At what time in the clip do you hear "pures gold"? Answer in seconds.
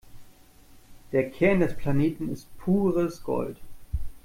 2.57-3.57